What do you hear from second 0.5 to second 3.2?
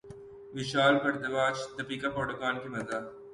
ویشال بھردواج دپیکا پڈوکون کے مداح